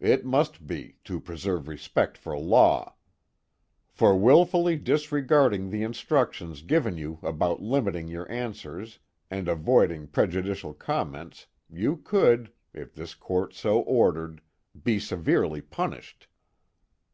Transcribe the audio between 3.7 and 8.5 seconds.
For willfully disregarding the instructions given you about limiting your